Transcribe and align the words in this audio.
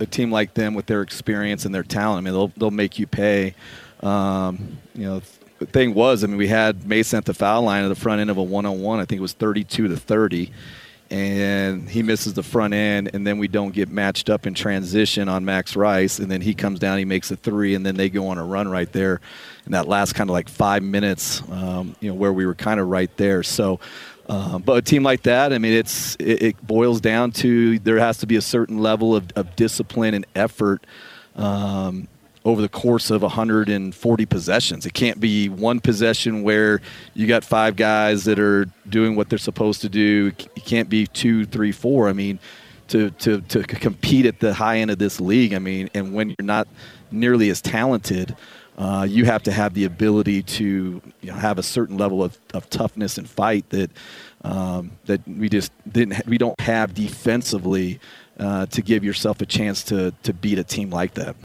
a 0.00 0.06
team 0.06 0.30
like 0.30 0.54
them 0.54 0.74
with 0.74 0.86
their 0.86 1.02
experience 1.02 1.64
and 1.64 1.74
their 1.74 1.82
talent, 1.82 2.18
I 2.18 2.20
mean, 2.22 2.34
they'll 2.34 2.52
they'll 2.56 2.70
make 2.70 2.98
you 2.98 3.06
pay. 3.06 3.54
Um, 4.00 4.78
you 4.94 5.06
know, 5.06 5.22
the 5.58 5.66
thing 5.66 5.94
was, 5.94 6.24
I 6.24 6.26
mean, 6.26 6.36
we 6.36 6.48
had 6.48 6.86
Mason 6.86 7.18
at 7.18 7.24
the 7.24 7.34
foul 7.34 7.62
line 7.62 7.84
at 7.84 7.88
the 7.88 7.94
front 7.94 8.20
end 8.20 8.30
of 8.30 8.36
a 8.36 8.42
one-on-one. 8.42 9.00
I 9.00 9.04
think 9.04 9.18
it 9.18 9.22
was 9.22 9.32
32 9.32 9.88
to 9.88 9.96
30, 9.96 10.50
and 11.10 11.88
he 11.88 12.02
misses 12.02 12.34
the 12.34 12.42
front 12.42 12.74
end, 12.74 13.10
and 13.14 13.26
then 13.26 13.38
we 13.38 13.48
don't 13.48 13.72
get 13.72 13.88
matched 13.88 14.28
up 14.28 14.46
in 14.46 14.54
transition 14.54 15.28
on 15.28 15.44
Max 15.44 15.76
Rice, 15.76 16.18
and 16.18 16.30
then 16.30 16.40
he 16.40 16.54
comes 16.54 16.80
down, 16.80 16.98
he 16.98 17.04
makes 17.04 17.30
a 17.30 17.36
three, 17.36 17.74
and 17.74 17.86
then 17.86 17.96
they 17.96 18.10
go 18.10 18.28
on 18.28 18.38
a 18.38 18.44
run 18.44 18.68
right 18.68 18.92
there 18.92 19.20
in 19.64 19.72
that 19.72 19.88
last 19.88 20.14
kind 20.14 20.28
of 20.28 20.34
like 20.34 20.48
five 20.48 20.82
minutes, 20.82 21.42
um, 21.50 21.96
you 22.00 22.08
know, 22.08 22.14
where 22.14 22.32
we 22.32 22.44
were 22.44 22.54
kind 22.54 22.80
of 22.80 22.88
right 22.88 23.14
there. 23.16 23.42
So. 23.42 23.80
Um, 24.28 24.62
but 24.62 24.78
a 24.78 24.82
team 24.82 25.02
like 25.02 25.22
that, 25.22 25.52
I 25.52 25.58
mean, 25.58 25.72
it's 25.72 26.16
it, 26.16 26.42
it, 26.42 26.66
boils 26.66 27.00
down 27.00 27.30
to 27.32 27.78
there 27.80 27.98
has 27.98 28.18
to 28.18 28.26
be 28.26 28.36
a 28.36 28.42
certain 28.42 28.78
level 28.78 29.14
of, 29.14 29.30
of 29.36 29.54
discipline 29.54 30.14
and 30.14 30.26
effort 30.34 30.86
um, 31.36 32.08
over 32.44 32.62
the 32.62 32.68
course 32.68 33.10
of 33.10 33.20
140 33.20 34.26
possessions. 34.26 34.86
It 34.86 34.94
can't 34.94 35.20
be 35.20 35.48
one 35.50 35.78
possession 35.78 36.42
where 36.42 36.80
you 37.12 37.26
got 37.26 37.44
five 37.44 37.76
guys 37.76 38.24
that 38.24 38.38
are 38.38 38.66
doing 38.88 39.14
what 39.14 39.28
they're 39.28 39.38
supposed 39.38 39.82
to 39.82 39.90
do. 39.90 40.32
It 40.56 40.64
can't 40.64 40.88
be 40.88 41.06
two, 41.06 41.44
three, 41.44 41.72
four. 41.72 42.08
I 42.08 42.14
mean, 42.14 42.38
to, 42.88 43.10
to, 43.10 43.40
to 43.42 43.62
compete 43.62 44.24
at 44.24 44.40
the 44.40 44.54
high 44.54 44.78
end 44.78 44.90
of 44.90 44.98
this 44.98 45.20
league, 45.20 45.52
I 45.52 45.58
mean, 45.58 45.90
and 45.94 46.14
when 46.14 46.30
you're 46.30 46.36
not 46.42 46.68
nearly 47.10 47.50
as 47.50 47.60
talented, 47.60 48.36
uh, 48.76 49.06
you 49.08 49.24
have 49.24 49.42
to 49.44 49.52
have 49.52 49.74
the 49.74 49.84
ability 49.84 50.42
to 50.42 51.00
you 51.20 51.30
know, 51.30 51.34
have 51.34 51.58
a 51.58 51.62
certain 51.62 51.96
level 51.96 52.22
of, 52.22 52.38
of 52.52 52.68
toughness 52.70 53.18
and 53.18 53.28
fight 53.28 53.68
that 53.70 53.90
um, 54.42 54.92
that 55.06 55.26
we 55.26 55.48
just 55.48 55.72
didn't 55.90 56.26
we 56.26 56.38
don't 56.38 56.58
have 56.60 56.92
defensively 56.94 58.00
uh, 58.38 58.66
to 58.66 58.82
give 58.82 59.04
yourself 59.04 59.40
a 59.40 59.46
chance 59.46 59.82
to 59.84 60.12
to 60.22 60.32
beat 60.32 60.58
a 60.58 60.64
team 60.64 60.90
like 60.90 61.14
that. 61.14 61.36